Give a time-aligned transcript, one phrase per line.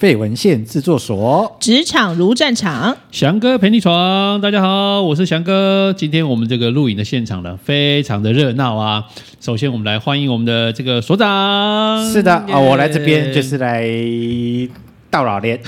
[0.00, 4.40] 废文献制作所，职场如战场，翔哥陪你闯。
[4.40, 5.94] 大家好，我是翔哥。
[5.94, 9.04] 今天我们这个录影的现场呢，非常的热闹啊。
[9.42, 12.10] 首先，我们来欢迎我们的这个所长。
[12.10, 13.86] 是的啊、哦，我来这边就是来
[15.10, 15.60] 到老年，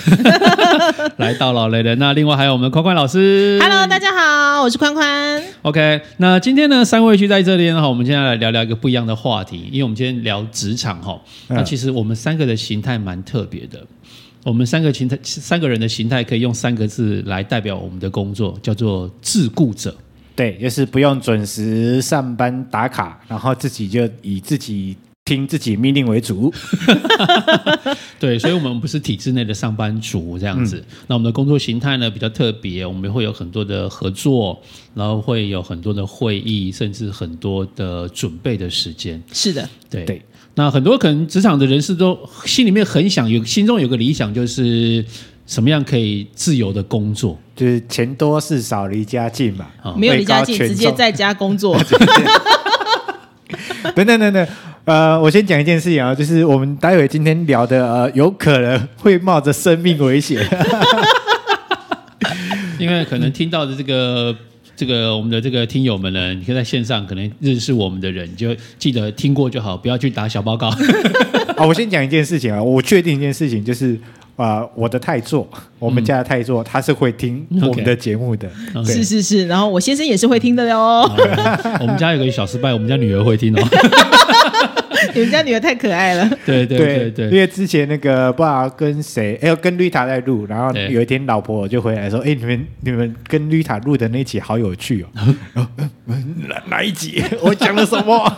[1.18, 1.94] 来到老年的。
[1.96, 3.58] 那另外还有我们宽宽老师。
[3.60, 5.42] Hello，大家好，我是宽宽。
[5.60, 11.20] OK，那今天呢，三位聚在这里呢，我们现在来聊聊一个不一样的话题，因为我们今天聊职场哈。
[11.48, 13.84] 那其实我们三个的形态蛮特别的。
[14.44, 19.96] 我们三个形态，三个人的形态可以用三个字来代表我们的工作，叫做自顾者。
[20.34, 26.52] 对，就是不用准时上班打卡，然后自己就以自己听自己命令为主。
[28.18, 30.78] 对，所以我们不是体制内的上班族这样子。
[30.78, 34.60] 嗯、那我们的工作形态呢，比较特别，我们会有很多的合作，
[34.94, 39.22] 然后会有很多的会议，甚至很多的准备的时间。
[39.32, 40.22] 是的，对对。
[40.54, 45.02] 那很多可能职场的人士都心里面很想有，心中有个理想，就是
[45.46, 49.66] 什么样可以自由的工作，就是钱多事少离家近嘛。
[49.82, 51.78] 哦、没有离家近，直接在家工作。
[53.94, 54.46] 等等等等，
[54.84, 60.38] 呃，我先讲一件事情啊，就是我们待会今天聊的，呃，有可能会冒着生命危险，
[62.78, 64.36] 因为可能听到的这个。
[64.74, 70.68] 这个我们的这个听友们呢，你可以在线上可能认识我们的人，就记得听过就好，不要去打小报告。
[71.56, 73.94] 啊，我先讲一件事情啊，我确定一件事情，就是
[74.36, 75.46] 啊、呃，我的太座，
[75.78, 78.48] 我们家的太座，他是会听我们的节目的。
[78.74, 78.94] Okay.
[78.94, 81.02] 是是是，然后我先生也是会听的哟。
[81.80, 83.62] 我们家有个小失败，我们家女儿会听哦。
[85.14, 86.28] 你们家女儿太可爱了。
[86.44, 95.08] 对对对对，因为之前那个不知道跟谁，哎，跟绿塔在录，然后有一天老婆就回来说，哎，你们你们跟绿塔录的那集好有趣哦。
[96.48, 97.22] 哪 哪一集？
[97.40, 98.36] 我讲了什么？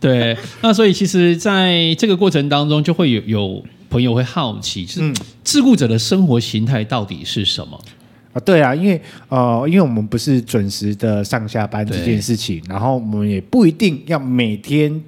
[0.00, 5.12] 对，那所以其实在这个过程当中，就会有有朋友会好奇，就是
[5.44, 7.78] 自顾者的生活形态到底是什么？
[8.32, 15.02] 啊，对啊，因为呃，因为我们不是准时的上下班这件事情，然后我们也不一定要每天。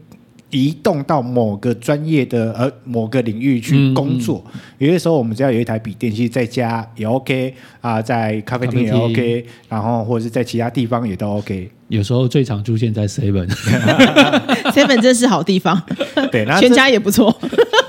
[0.50, 11.70] 移动到某个专业的呃某个领域去工作，嗯嗯、有些时候我们只要有一台笔电，其实在家也 OK 啊、呃，在咖啡厅也 OK，然后或者是在其他地方也都 OK。
[11.88, 15.82] 有时候最常出现在 Seven，Seven 真是好地方，
[16.30, 17.34] 对，全家也不错。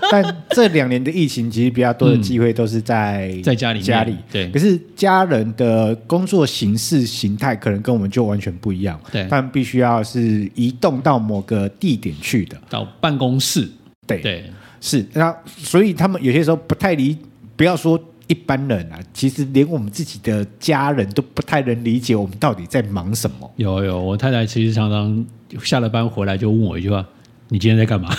[0.11, 4.15] 但这两年的疫情，其实比较多的机会都是在、嗯、在家里家里。
[4.31, 8.99] 对，可是家人的工作形式形态可能跟我们就完全不一样。
[9.11, 13.69] 对，他们必须要是移动到某个地点去的，到办公室。
[14.07, 14.43] 对对，
[14.81, 15.05] 是。
[15.13, 17.17] 那所以他们有些时候不太理，
[17.55, 17.99] 不要说。
[18.29, 23.51] 一般人啊，其实连我们自己的家人都不太能理解我们到底在忙什么。
[23.55, 25.25] 有有，我太太其实常常
[25.63, 27.03] 下了班回来就问我一句话
[27.49, 28.09] ：“你今天在干嘛？”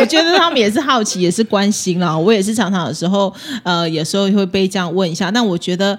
[0.00, 2.16] 我觉得他们也是好奇，也是关心啦。
[2.16, 5.30] 我也是常常有时候，呃，有时候会被这样问一下。
[5.30, 5.98] 但我觉得，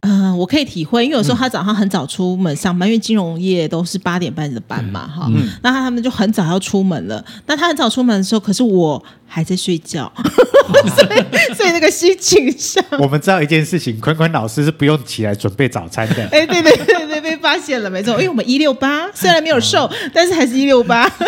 [0.00, 5.48] 嗯、呃，我可以体会，因为有时候他早上很早出门上班，因为金融业都是八点半的班嘛，哈、嗯。
[5.62, 7.24] 那他们就很早要出门了。
[7.46, 10.12] 那他很早出门的时候，可是我还在睡觉，
[10.94, 16.22] 所以所以那个心情上，我们知道一件事情，坤坤老师是不用起来准备早餐的。
[16.30, 21.10] 哎，对对对对，被发现了，没错，因为我们一六八，虽然没有瘦，但是还是一六八。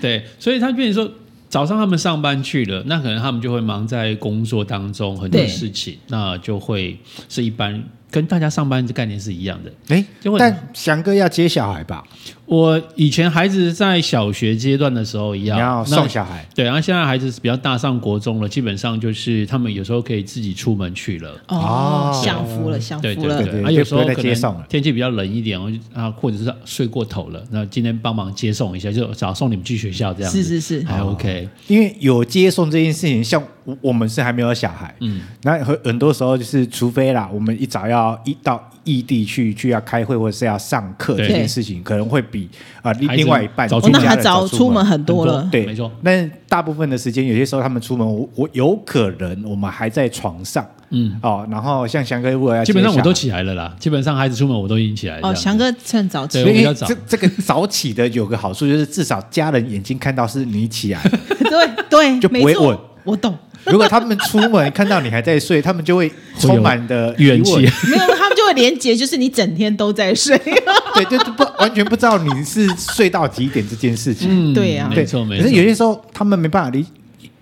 [0.00, 1.10] 对，所以他跟你说，
[1.50, 6.96] 早上他们上班去了，那可能他们就会忙在工作当中很多事情，那就会
[7.28, 9.72] 是一般跟大家上班的概念是一样的。
[9.88, 10.04] 哎，
[10.38, 12.04] 但翔哥要接小孩吧？
[12.46, 21.40] 我以前孩子在小学阶段的时候一样，你要送小孩，对，然后现在孩子比较大，上国中了，基本上就是他们有时候可以自己出门去了。
[21.46, 23.36] 哦，享福了，享福了。
[23.38, 25.60] 对对对，啊，有时候可能天气比较冷一点，
[25.94, 30.32] 啊，或者是睡过头了，那今天帮忙接送一下，就早送你们去学校这样。
[30.32, 31.48] 是是是，还 OK。
[31.68, 33.40] 因为有接送这件事情，像
[33.80, 42.48] 我们是还没有小孩，嗯，那很很多时候就是，除非啦，我们一早要一到异地去去要开会或者是要上课这件事情，可能会比
[42.82, 45.90] 啊另另外一半早出门，那还早出门很多了，对，没错。
[46.02, 51.18] 但大部分的时间，有些时候他们出门，我我有可能我们还在床上，嗯。
[51.22, 55.28] 哦，然后像翔哥如果要基本上我都起来了啦，基本上孩子出门我都已经起来了。
[55.28, 56.86] 哦，翔哥趁早起，比较早。
[56.86, 61.00] 这这个早起的有个好处就是至少家人眼睛看到是你起来，
[61.38, 62.78] 对对，就不会问。
[63.04, 63.36] 我懂。
[63.66, 67.56] 如果他们出门看到你还在睡，他们就会充满的怨气。
[67.56, 67.62] 没
[67.96, 70.36] 有，他们就会连结，就是你整天都在睡。
[70.94, 74.28] 对，就不完全不知道你是睡到几点这件事情。
[74.30, 75.44] 嗯，对呀，没错没错。
[75.44, 76.84] 可是有些时候他们没办法理，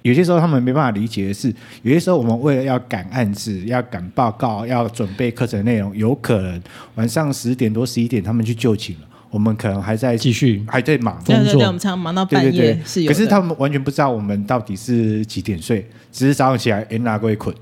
[0.03, 6.61] 有些时候他们没办法理解的是，有些时候我们为了要赶案子、要赶报告、要准备课程内容，有可能
[6.97, 9.06] 晚上十点多、十一点他们去就寝了。
[9.30, 13.12] 我们可能还在继续还在忙对对对，工作我们常常忙到半夜对对对，是有。
[13.12, 17.54] 可是他们完全不知道我们到底是几点睡，只是早上起来哎哪个会困。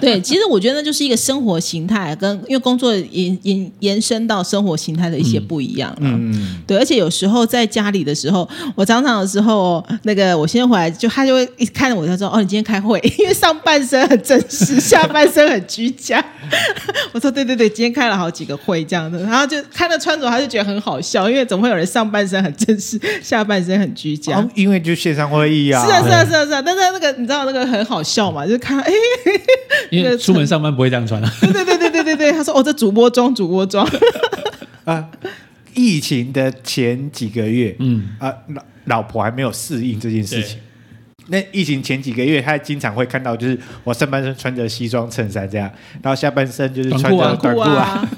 [0.00, 5.94] 对，其实我觉得那就是一个生活形态，跟因为工作延延延伸到生活形态的一些不一样。
[6.00, 16.24] 嗯，对，而且有时候在家里的时候，我常常的时候，那个我先回来，就他就会一看着我，他说：“哦，你今天开会，因为上半身很正式，下半身很居家。
[17.12, 24.38] ”我说：“对对对，今天开了好几个会这样的。”然后就看到穿着，他就觉得很好笑，因为怎么会有人上半身很正式，下半身很居家。
[24.38, 28.44] 哦、因为就线上会议啊，是啊是啊是啊是啊，但是那个你知道那个很好笑嘛？
[28.44, 28.92] 就是看哎。
[29.90, 31.32] 因为出门上班不会这样穿啊。
[31.40, 33.88] 对 对对对对对对，他说：“哦，这主播装主播装。
[34.84, 35.08] 啊，
[35.74, 40.58] 疫情的前几个月，嗯啊，老老婆还没有适应这件事情。
[41.30, 45.70] 那疫情前几个月，他经常会看到，就是我上半身穿着西装衬衫这样，
[46.02, 48.08] 然后下半身就是穿着短裤啊，啊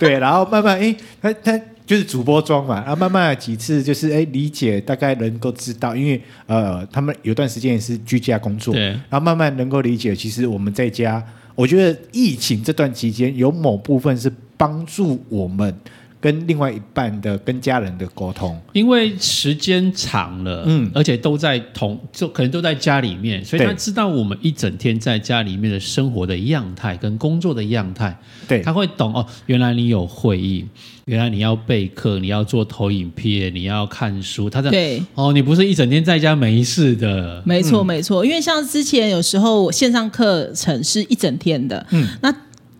[0.00, 11.22] 对，然后慢慢哎，他他就是主播装嘛，然后慢慢几次就是哎理解，大概能够知道，因为呃，他们有段时间也是居家工作，对，然后慢慢能够理解，其实我们在家，
[11.54, 15.74] 我觉得疫情这段期间有某部分是帮助我们。
[16.24, 28.18] 跟另外一半的跟家人的沟通，因为时间长了，嗯，而且都在同，就可能都在家里面，所以他知道我们一整天在家里面的生活的样态跟工作的样态，
[28.48, 30.66] 对，他会懂哦，原来你有会议，
[31.04, 42.34] 原来你要备课，你要做投影片，你要看书，他在对，哦，你不是一整天在家没事的，没错没错，因为像之前有时候线上课程是一整天的，嗯，那。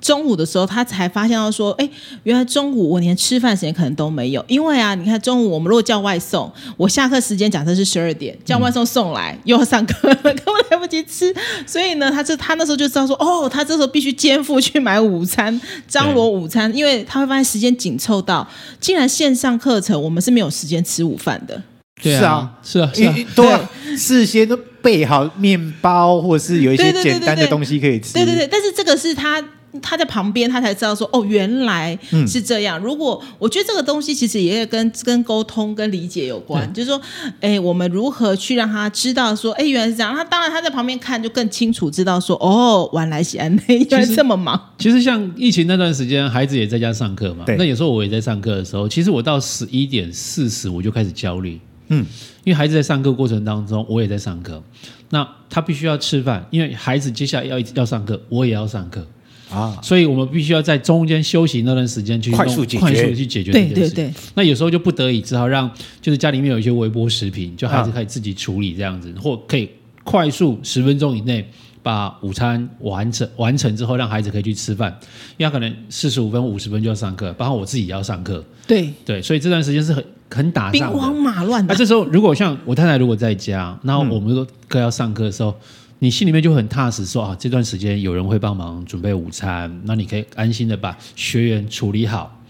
[0.05, 1.91] 中午的时候，他才发现到说，哎，
[2.25, 11.35] 原来中午我连吃饭时间可能都没有，因为啊，你看中午我们如果叫外送，我下课时间假设是十二点，叫外送送来、嗯、又要上课了，根本来不及吃，
[11.67, 15.59] 所以呢，他这他那时候就知道说，哦，他这时候必须肩负去买午餐，
[15.89, 18.47] 张罗午餐，因为他会发现时间紧凑到，
[18.79, 21.62] 既然线上课程我们是没有时间吃午饭的，
[22.03, 29.43] 对啊，是啊，是啊， 对啊，事先都备好面包或者是有一些简单的东西可以吃，对对对，但是这个是他。
[29.82, 32.79] 他在旁边，他才知道说哦，原来是这样。
[32.79, 37.00] 如果我觉得这个东西其实也跟跟沟通、跟理解有关，就是说，
[37.41, 40.15] 哎，我们如何去让他知道说，哎，原来是这样。
[40.15, 44.61] 他当然他在旁边看就更清楚知道说，哦，原来喜安内， 原来这么忙。
[44.79, 47.44] 其实像疫情那段时间，孩子也在家上课嘛。
[47.59, 51.61] 那有时候我也在上课的时候，其实我到十一点四十我就开始焦虑。
[51.88, 52.06] 嗯，
[52.44, 54.62] 因为孩子在上课过程当中，我也在上课。
[55.11, 59.06] 那他必须要吃饭，因为孩子接下来要要上课，我也要上课。
[59.55, 63.75] 啊，所以我们必须要在中间休息那段时间去快速解决，快速去解决这件事。
[63.75, 64.15] 对对对。
[64.35, 65.71] 那有时候就不得已只好让，
[66.01, 69.71] 就是家里面有一些微波食品，就孩子可以自己处理这样子，啊、或可以
[70.03, 71.49] 快速十分钟以内
[71.83, 74.95] 把午餐完成完成之后，让孩子可以去吃饭。
[75.37, 78.45] 因为他可能四十五分五十分就要上课，包括我自己也要上课。
[78.67, 81.73] 对对，所以这段时间是很很打仗的，兵荒马乱的。
[81.73, 85.50] 那、啊、这时候如果像我太太如果在家，然后我们都课要上课的时候。
[85.50, 92.43] 嗯你心里面就很踏实，说啊，这段时间有人会帮忙准备午餐，那你可以安心的把学员处理好，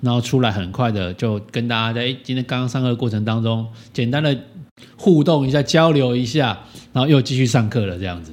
[0.00, 4.34] 然后出来很快的就跟大家在今天刚刚上课的过程当中，简单的
[4.96, 6.58] 互动一下，交流一下，
[6.94, 8.32] 然后又继续上课了，这样子。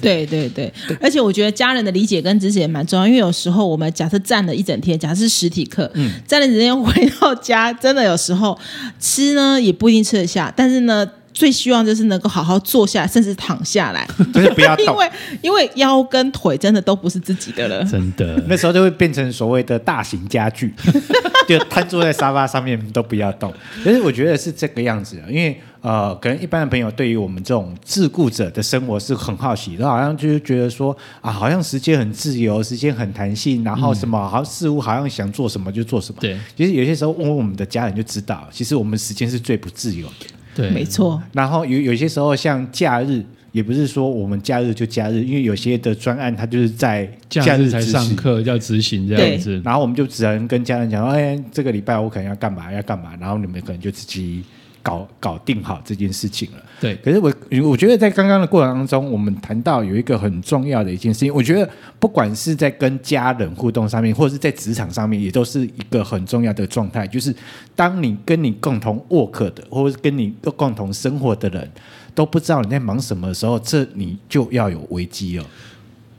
[0.00, 0.72] 对对对，
[1.02, 8.58] 而且我觉得家人的理解跟支持也蛮重要，因为有时候我们假设站了一整天，假设是实体课，嗯，站了一整天回到家，真的有时候
[8.98, 11.06] 吃呢也不一定吃得下，但是呢。
[11.34, 15.10] 最希望就是能够好好坐下，甚至躺下来，就是不要 动，因为
[15.42, 18.42] 因为腰跟腿真的都不是自己的了，真的。
[18.46, 20.72] 那时候就会变成所谓的大型家具，
[21.46, 23.52] 就瘫坐在沙发上面都不要动。
[23.82, 36.18] 其实我觉得是这个样子，因为呃，可能一般的朋友对于我们这种自顾者的生活是很好奇，他好像就是觉得说啊，好像时间很自由，时间很弹性，然后什么好像似乎好像想做什么就做什么。
[36.20, 40.26] 对，其实有些时候问问我们的家人就知道，其实我们时间是最不自由的。
[40.54, 41.22] 对，没错。
[41.32, 49.60] 然后有有些时候，像假日，也不是说我们假日就假日，因为有些的专案，它就是在假日才上课要执行这样子。
[49.64, 54.44] 然后我们就只能跟家人讲，哎，这个礼拜我可能要干嘛，要干嘛，然后你们可能就自己
[54.84, 56.62] 搞搞定好这件事情了。
[56.80, 56.94] 对。
[56.96, 57.32] 可是我
[57.68, 67.34] 我觉得在刚刚的过程当中，我们谈到有一个很重要的一件事情，我觉得不管是在跟家人互动上面，或者是在职场上面，也都是一个很重要的状态，就是
[67.74, 71.68] 当你跟你共同 work 的，或者是跟你共同生活的人
[72.14, 75.44] 都不知道你在忙什么的时候，这你就要有危机了。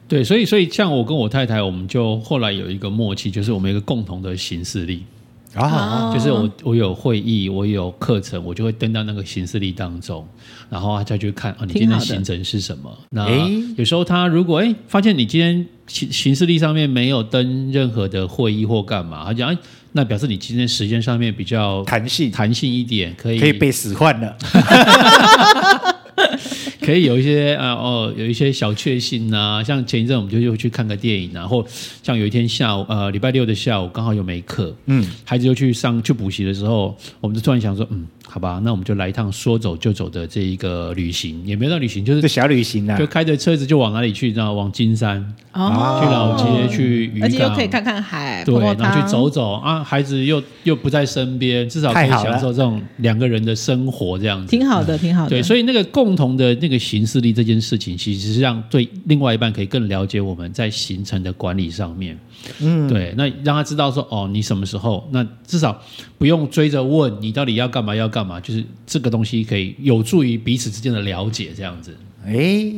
[0.07, 5.03] 对，所以所以像我跟我太太，我们就后来有一个默契，就是我们有一个共同的行事历。
[5.55, 10.27] 啊，就是我我有会议，我有课程，我就会登到那个行事历当中，
[10.69, 12.95] 然后他再去看啊，你今天的行程是什么？
[13.11, 13.25] 那
[13.77, 19.57] 有时候他如果哎发现你今天行行事历上面没有登任何的会议或干嘛，他讲、哎，
[19.93, 24.37] 那表示你今天时间上面比较弹性，弹性一点，可以可以被使唤了。
[26.85, 31.65] 可以有一些啊哦，有一些小确幸呐，像前一阵我们就又去看个电影，然后
[32.03, 38.05] 像有一天下午呃礼拜六的下午刚好又没课，嗯，孩子又去上去补习的时候，我们就突然想说，嗯。
[38.27, 44.33] 好吧，那我们就来一趟说走就走的这一个旅行，也没有到旅行，就是这小旅行啊，就开着车子就往哪里去？
[44.33, 45.21] 知道往金山
[45.53, 55.29] 哦，去老街去渔港，而且又可以看看海，对，然后去走走啊，孩子又又不在身边，至少可以享受这种两个人的生活，这样子挺好的，挺好的。
[55.29, 62.17] 对，所以那个共同的那个行事力这件事情，其实是让对另外一半可以更了解我们在行程的管理上面。
[62.59, 65.07] 嗯，对，那让他知道说，哦，你什么时候？
[65.11, 65.81] 那至少
[66.17, 71.93] 不用追着问你到底要干嘛，要干嘛，就是这个东西可以有助于彼此之间的了解，这样子。
[72.25, 72.71] 哎，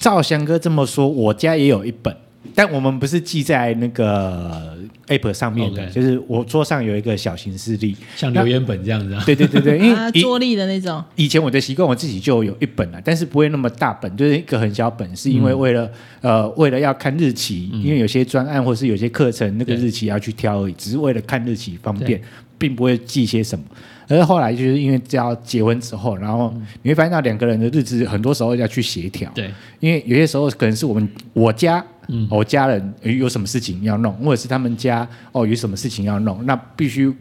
[0.00, 2.12] 照翔哥这么说，我家也有一本。
[2.54, 4.76] 但我们不是记在那个
[5.08, 5.92] app 上面的，Okay.
[5.92, 9.12] 就是我桌上有一个小型事例，像留言本这样子。
[9.14, 9.22] 啊。
[9.24, 11.02] 对对对对， 因为桌历的那种。
[11.14, 15.84] 以前我的习惯，我自己就有一本了，但是不会那么大本，就是一个很小本，是因为为了、
[16.22, 22.20] 嗯、呃为了要看日期，嗯、因为有些专案或是有些课程那个日期要去挑而已，只是为了看日期方便，
[22.58, 23.64] 并不会记些什么。
[24.08, 29.30] 而后来就是因为只要结婚之后，然后你会发现到两个人的日子很多时候要去协调。
[29.34, 31.84] 对，因为有些时候可能是我们我家。
[32.08, 37.12] 嗯，我家人有什么事情要弄，或者是他们家哦有什么事情要弄，那必须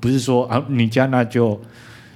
[0.00, 1.60] 不是说啊你家那就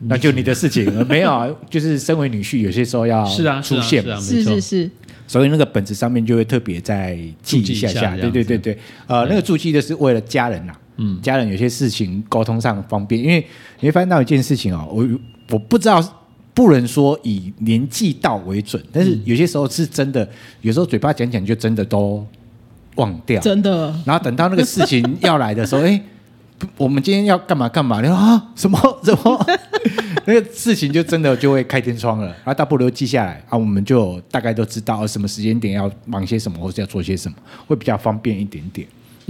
[0.01, 4.91] 那就你的事情，没有啊， 就是身为女婿，有些时候要是啊出现，是啊，是是是，
[5.27, 13.45] 所以那个本子上面就会特别再记一下下，对对对对，呃，那个注记的是为了家人呐，嗯，家人有些事情沟通上方便，因为
[13.81, 15.09] 你会发现到一件事情哦，我
[15.51, 16.05] 我不知道。
[16.55, 20.29] 不能说以年纪到为准，但是有些时候是真的，
[20.61, 22.27] 有时候嘴巴讲讲就真的都
[22.97, 23.95] 忘掉，真的。
[24.05, 26.03] 然后等到那个事情要来的时候， 哎，
[26.77, 28.01] 我们今天要干嘛干嘛？
[28.01, 29.47] 你说啊，什么 什么？
[30.27, 32.27] 那个事情就真的就会开天窗了。
[32.27, 37.37] 然后大不如记下来啊，我们就大概都知道什么时间点要忙些什么，或者要做些什么，
[37.69, 38.85] 会比较方便一点点。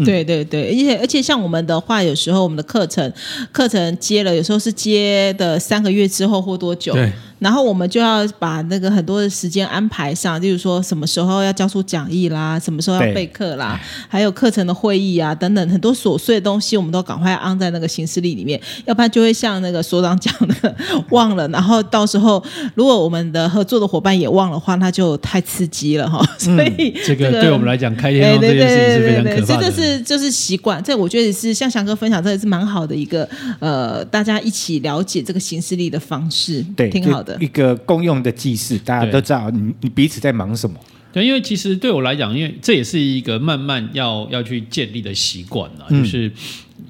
[0.04, 3.12] 对对对，而且而且像我们的话，有时候我们的课程
[3.52, 6.92] 课程接了，有时候是接的三个月之后或多久。
[6.92, 7.12] 对。
[7.38, 20.76] 然后我们就要把那个很多的时间安排上，例如说什么时候要交出讲义啦，什么时候要备课啦，还有课程的会议啊等等很多琐碎的东西，我们都赶快安在那个行事历里面，要不然就会像那个所长讲的
[21.10, 22.42] 忘了，然后到时候
[22.74, 26.24] 如果我们的合作的伙伴也忘了的话，那就太刺激了哈。
[26.38, 29.46] 所以、嗯、这个对我们来讲，开天窗这件事情是非常可怕的。
[29.46, 33.28] 这个是就是习惯，这我觉得是像翔哥分享，这也是蛮好的一个
[33.58, 40.78] 呃，大家一起了解这个行事历的方式，对，挺好的一个共用的记事，大家都知道你你彼此在忙什么。
[41.12, 46.30] 对，因为其实对我来讲，因为这也是一个慢慢要要去建立的习惯了，就是。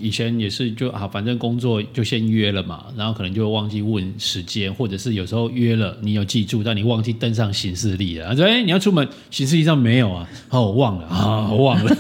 [0.01, 8.29] 以前也是就啊，反正工作就先约了嘛，然后可能就忘记问时间，或者是有时候约了，你有记住，但你忘记登上行事历了。
[8.29, 10.29] 他说：“哎，你要出门，行事历上没有啊？
[10.51, 11.97] 哦，我忘了啊，我忘了，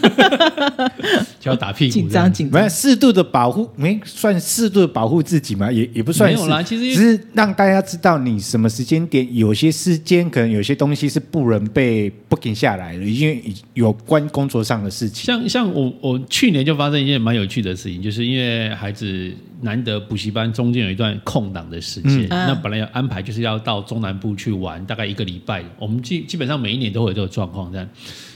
[1.40, 5.70] 就要打屁股。”紧张紧张，没适度的保护，没算适度的保护自己嘛？
[5.72, 13.42] 也也不算是，没有啦，其实只是让大家知道你什么时间点，有些时间可能有些东西是不能被 booking 下来的，因为
[13.74, 15.24] 有关工作上的事情。
[15.24, 17.88] 像像我我去年就发生一件蛮有趣的事。
[17.97, 25.64] 就是因为孩子难得补习班中间有一段空档的时间，嗯、那本来要安排就是要到中南部去玩，大概一个礼拜。
[25.78, 27.88] 我们基基本上每一年都会有这个状况，这样。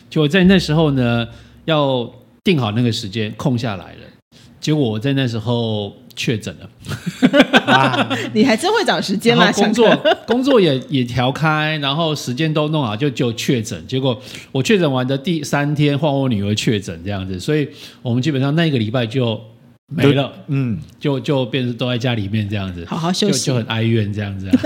[0.08, 1.26] 结果在那时候呢，
[1.66, 2.10] 要
[2.42, 4.00] 定好那个时间空下来了，
[4.60, 7.60] 结果我在那时候确诊了。
[7.66, 9.50] 啊， 你还真会找时间嘛？
[9.52, 13.82] 工作 工作也也调开，然后时间都弄好，就就确诊。
[13.86, 17.68] 结果我确诊完的第三天，换我女儿确诊这样子，所以
[18.02, 19.40] 我们基本上那个礼拜就。
[19.94, 24.58] 没了，嗯，就就变成都在家里面这样子，好好休息，就，就很哀怨这样子，啊。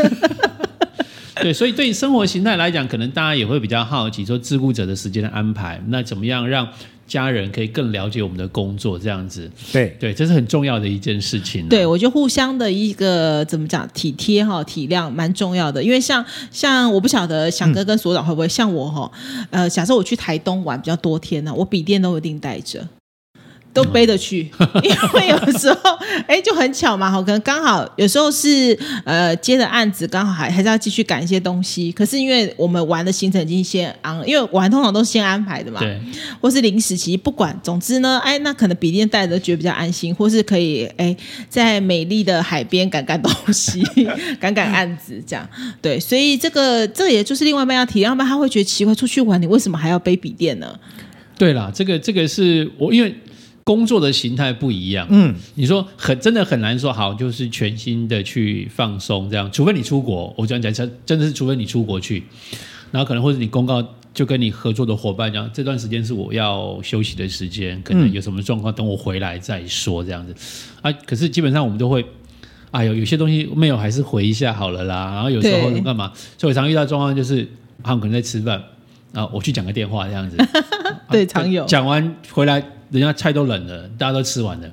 [1.42, 6.68] 对，所以对生活形态来讲，可能大家也会比较好奇，说自雇者的时间的安排，那怎么样让
[7.06, 9.50] 家人可以更了解我们的工作这样子？
[9.72, 11.68] 对对，这是很重要的一件事情，啊。
[11.70, 19.10] 对，我觉得互相的一个怎么讲体贴哈体谅蛮重要的，因为像像我不晓得翔哥跟所长会不会，嗯、像我哈，
[19.50, 22.86] 呃，假设我去台东玩比较多天呢，啊，我笔电都一定带着。
[23.76, 24.50] 都背得去，
[24.82, 25.78] 因为有时候
[26.26, 31.92] 哎就很巧嘛，可能刚好有时候是呃接的案子，刚好还还是要继续赶一些东西。
[31.92, 36.00] 可是因为我们玩的行程已经先安，因为玩通常都是先安排的嘛，对，
[36.40, 41.14] 或是临时期，不管，总之呢，哎，那可能笔电带着觉得比较安心，或是可以哎
[41.50, 43.84] 在美丽的海边赶赶东西，
[44.40, 45.46] 赶赶案子这样。
[45.82, 50.78] 对，所以这个这也就是另外一半要体谅，要不然他会觉得奇怪，出去玩你为什么还要背笔电呢？
[51.36, 53.14] 对啦，这个这个是我因为。
[53.66, 62.22] 工作的形态不一样，嗯，你说很真的很难说好，就是全心的去放松这样，除非你出国，我这样讲真真的是除非你出国去，
[62.92, 70.32] 然后可能或者你公告就跟你合作的伙伴讲，这段时间是我要休息的时间，可能有什么状况，等我回来再说这样子，
[70.80, 72.06] 啊，可是基本上我们都会，
[72.70, 77.44] 哎呦，有些东西没有还是回一下好了啦，然后有时候干嘛，所以我常遇到状况就是
[77.82, 78.62] 他们可能在吃饭，
[79.12, 80.36] 啊，我去讲个电话这样子，
[81.10, 82.64] 对，啊、常有，讲完回来。
[82.90, 84.70] 人家菜都冷了，大家都吃完了，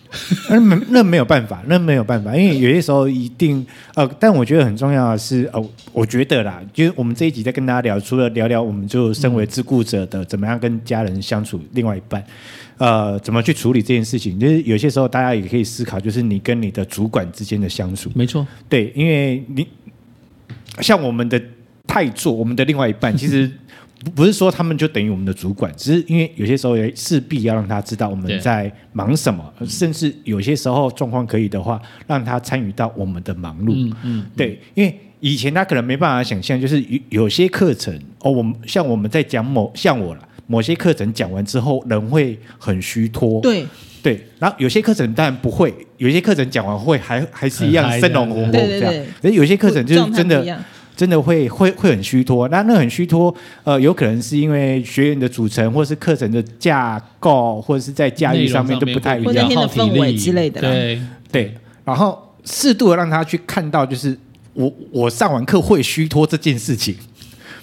[0.50, 12.24] 那没那没有办法，那没有办法，因为有些时候一定呃，但我觉得很重要的是呃，我觉得啦，就是我们这一集在跟大家聊，除了聊聊我们就身为自顾者的怎么样跟家人相处，另外一半
[12.78, 19.66] 呃怎么去处理这件事情，就是有些时候大家也可以思考，就是你跟你的主管之间的相处，没错，对，因为你
[20.80, 21.40] 像我们的
[21.86, 23.50] 太座，我们的另外一半其实。
[24.14, 33.72] 不是说他们就等于我们的主管，只是因为有些时候也势必要让他知道我们在忙什么，甚至有些时候状况可以的话，让他参与到我们的忙碌。
[33.74, 43.40] 嗯嗯，对，因为以前他可能没办法想象，就是有有些课程哦，我们像我们在讲某像我了，某些课程讲完之后，人会很虚脱。
[43.40, 43.66] 对
[44.02, 48.60] 对，然后有些课程当然不会，有些课程讲完会还还是一样生龙活虎这样。
[48.60, 50.56] 对对对，可是有些课程就是真的。
[50.96, 53.32] 真的会会会很虚脱，那那很虚脱，
[53.64, 60.62] 呃，有可能是因为学员的组成，或是课程的架构，或者是在驾驭上面都不太一样，或者那天的氛围之类的。
[60.62, 60.98] 对
[61.30, 64.16] 对，然后适度的让他去看到，就是
[64.54, 66.96] 我我上完课会虚脱这件事情，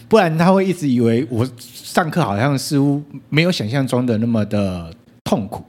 [0.07, 5.65] 不然他会一直以为我上课好像似乎没有想象中的那么的痛苦。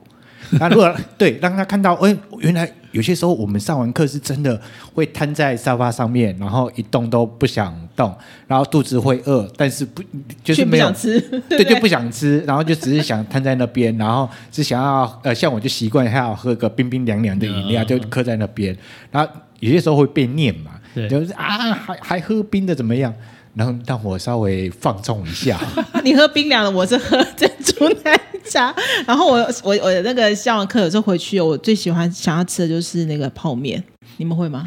[0.61, 2.71] 那如果对让他看到，哎，原来。
[2.95, 4.59] 有些时候我们上完课是真的
[4.95, 10.01] 会瘫在沙发上面，然后一动都不想动，然后肚子会饿，但是不
[10.45, 11.21] 就是没有吃，
[11.51, 18.77] 对，就不想吃，然后就只是想瘫在那边，然后只想要呃，像我就习惯还要喝个冰冰凉凉的饮料，就磕在那边，
[19.11, 20.71] 然后有些时候会被念嘛，
[21.09, 23.13] 就是啊，还还喝冰的怎么样？
[23.55, 25.61] 然后让我稍微放纵一下。
[26.03, 28.75] 你喝冰凉的，我是喝珍珠奶茶。
[29.07, 33.83] 然后我我我那个下完课有时候回去，我最喜欢想要吃的就是那个泡面。
[34.17, 34.65] 你们会吗？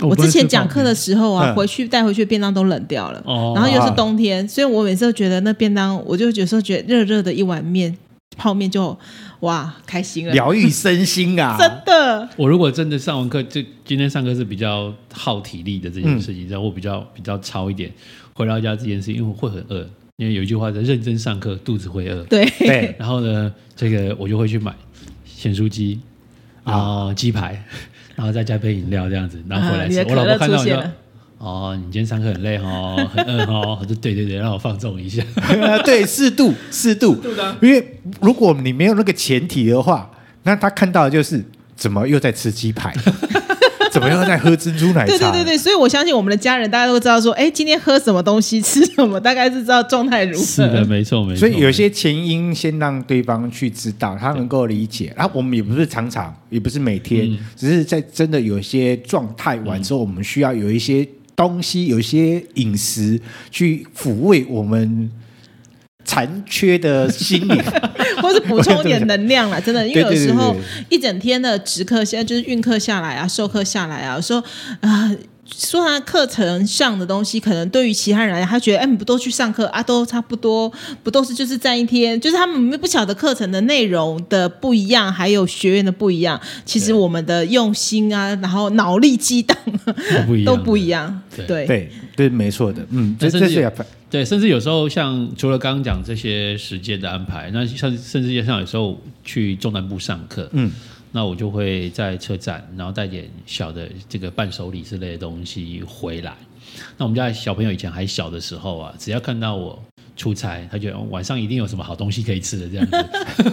[0.00, 3.22] 我，之前讲课的时候啊，回去带回去便当都冷掉了。
[3.24, 3.52] 哦。
[3.54, 7.96] 然后又是冬天，所以我每次都觉得那便当，我就有时候觉得热热的一碗面
[8.36, 8.96] 泡面就。
[9.42, 11.56] 哇，开心了，疗愈身心啊！
[11.58, 17.92] 真的，我如果真的上完课，就今天上课是比较耗体力的这件事情，然后我比较比较操一点，
[18.34, 19.84] 回到家这件事情，因为我会很饿，
[20.16, 22.22] 因为有一句话叫“认真上课，肚子会饿”。
[22.30, 24.72] 对对，然后呢，这个我就会去买
[25.24, 25.98] 咸酥鸡，
[26.64, 27.64] 然后鸡排，
[28.14, 30.04] 然后再加杯饮料这样子，然后回来吃。
[30.08, 30.76] 我老婆看到我就。
[31.42, 35.20] 哦，你今天上课很累哦，很饿哦， 我说对对对，让我放纵一下，
[35.84, 37.16] 对，适度适度，
[37.60, 40.08] 因为如果你没有那个前提的话，
[40.44, 42.94] 那他看到的就是怎么又在吃鸡排，
[43.90, 50.44] 怎么又在喝珍珠奶茶，对对对对，所以我相信我们的家人大家都知道说，哎，今天喝什么东西，吃什么，大概是知道状态如何。
[50.44, 51.40] 是的，没错没错。
[51.40, 55.12] 所以有些前因先让对方去知道，他能够理解。
[55.16, 61.04] 然后我们也不是常常，也不是每天，嗯、只是在真的有一些状态完之后，嗯、我们需要有一些。
[61.36, 65.10] 东西有些饮食去抚慰我们
[66.04, 67.62] 残缺的心灵，
[68.22, 69.58] 或是补充一点能量啦。
[69.64, 70.56] 真的，因为有时候
[70.88, 74.40] 一整天的直课，现在就是运课下来啊，授课下来啊，说
[74.80, 75.08] 啊。
[75.10, 79.82] 呃说他课程上的东西，可能对于其他人来讲，他觉得哎，你不都去上课啊？
[79.82, 82.18] 都差不多，不都是就是站一天？
[82.20, 86.40] 就是他们不晓得课程的内容的不一样，还有学员的不一样。
[86.64, 91.22] 其实我们的用心啊，然后脑力激荡都不一样，都不一样。
[91.34, 92.86] 对对对，没错的。
[92.90, 93.72] 嗯，这这是
[94.08, 100.70] 对，甚至有时候像除了刚刚讲这些时间的安排，那像甚至像有时候去中南部上课，嗯。
[101.12, 106.34] 那我就会在车站，然后带点小的这个伴手礼之类的东西回来。
[106.96, 109.80] 那我们家小朋友以前还小的时候啊，只要看到我
[110.16, 112.96] 出差，他觉得晚上一定有什么好东西可以吃的这样子。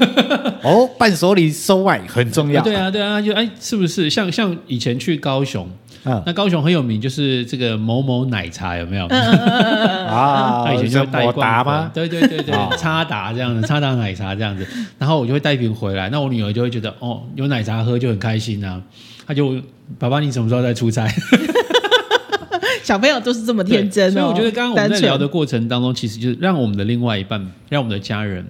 [0.63, 2.63] 哦，伴手礼收外很重要。
[2.63, 5.69] 对啊，对啊，就哎，是不是像像以前去高雄，
[6.05, 9.05] 嗯、那高雄很有名，就是这个某某奶茶有没有？
[9.09, 11.91] 啊，他以前就会带一罐吗？
[11.93, 14.65] 对对对对，叉达这样子，叉达奶茶这样子。
[14.97, 18.81] 然后我就会带一瓶回来，那我女儿就会觉得哦，有奶茶喝就很开心啊。
[19.27, 19.61] 她就
[19.97, 21.07] 爸爸，你什么时候在出差？
[22.81, 28.43] 小朋友都是这么天真，哦，所以我觉得刚刚我们在聊的过程当中，其实就是让我们的另外一半，让我们的家人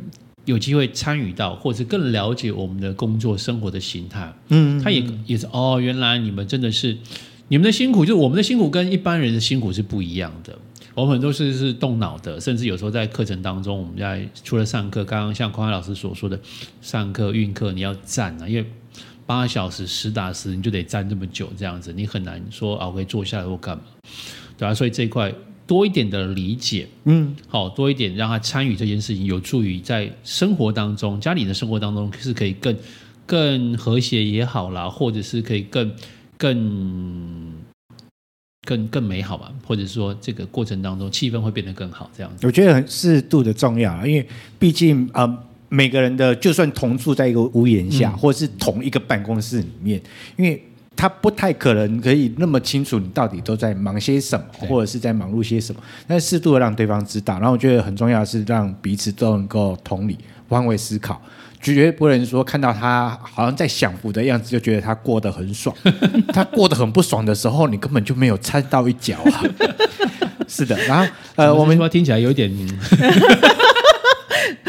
[0.45, 4.31] 有机会参与到，或者更了解我们的工作生活的形态。
[4.47, 6.95] 嗯，他也也是哦，原来你们真的是
[7.49, 10.57] 你们的辛苦，就是我们的辛苦跟一般人的辛苦是不一样的。
[10.93, 16.39] 我们很多事是动脑的，甚至有时候在课程当中，我们在除了上课，刚刚像匡海老师所说的，
[16.81, 18.65] 上课运课你要站啊，因为
[19.25, 23.83] 八小时实打实你就得站这么久，这样子你很难说啊，我可以坐下来或干嘛。
[24.57, 25.33] 对啊，所以这一块
[25.65, 32.75] 多一点的理解，嗯，好，多一点让他参与这件事情，有助于在生活当中、家里的生活当中是可以更
[33.25, 35.91] 更和谐也好啦，或者是可以更
[36.39, 37.54] 更
[38.65, 42.47] 更更美好吧，或者说这个过程当中气氛会变得更好，这样子。
[42.47, 50.02] 我觉得很适度的重要，因为毕竟呃，每个人的就算同住在一个屋檐下，嗯、或者是同一个办公室里面，
[50.36, 50.63] 因为。
[50.95, 55.82] 他不太可能可以那么清楚你到底都在忙些什么，或者是在忙碌些什么。
[56.06, 60.17] 但适度的让对方知道，然后我觉得很重要的是让彼此都能够同理、
[60.49, 61.21] 换位思考，
[61.62, 65.76] 绝对不能说看到他好像在享福的样子就觉得他过得很爽。
[66.34, 69.43] 他过得很不爽的时候，你根本就没有掺到一脚啊。
[70.48, 72.50] 是的，然后呃，我们说听起来有点。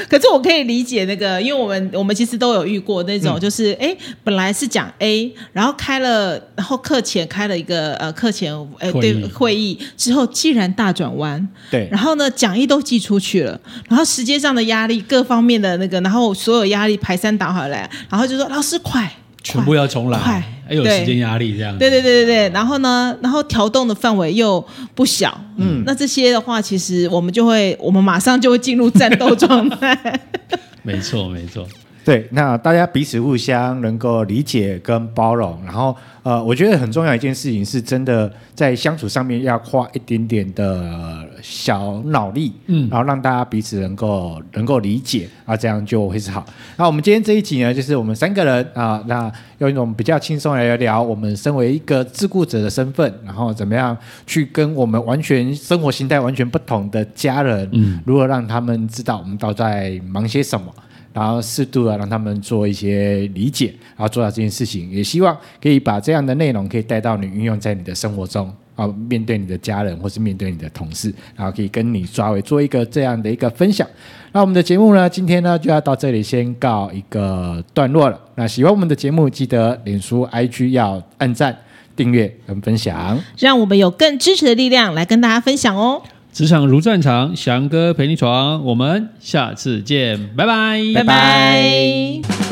[0.09, 19.11] 可是我可以理解那个，因为我们我们其实都有遇过那种，就是哎、嗯，本来是讲 A，然后开了，然后课前开了一个呃课前哎对会议之后，既然大转弯，对，然后呢讲义都寄出去了，然后时间上的压力各方面的那个，然后所有压力排山倒海来，然后就说老师快。
[19.42, 21.76] 全部要重来，还有时间压力这样。
[21.79, 30.20] 对对对对对，然后呢，然后调动的范围又不小，嗯，那这些的话，其实我们就会，我们马上就会进入战斗状态。
[30.83, 31.66] 没错，没错。
[32.10, 46.44] 对，那大家彼此互相能够理解跟包容，然后呃，我觉得很重要一件事情是真的在相处上面要花一点点的小脑力，嗯，然后让大家彼此能够能够理解啊，这样就会是好。
[46.76, 53.96] 那我们今天这一集呢，就是我们三个人啊，那用一种比较轻松来聊聊我们身为一个自雇者的身份，然后怎么样
[54.26, 60.74] 去跟我们完全生活形态完全不同的家人，嗯，如何让他们知道我们都在忙些什么。
[61.12, 73.86] 然后适度的让他们做一些理解，然后做到这件事情，也希望可以把这样的内容可以带到你运用在你的生活中啊，面对你的家人或是面对你的同事，然后可以跟你抓尾做一个这样的一个分享。
[74.32, 78.18] 那我们的节目呢，今天呢就要到这里先告一个段落了。
[78.36, 81.58] 那喜欢我们的节目，记得脸书、IG 要按赞、
[81.96, 86.00] 订阅跟分享，让我们有更支持的力量来跟大家分享哦。
[86.32, 92.49] 职场如战场，翔哥陪你闯，我们下次见，拜拜，拜拜。